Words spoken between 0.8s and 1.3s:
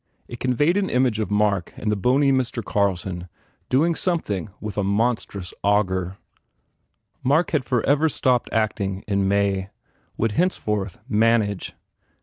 image of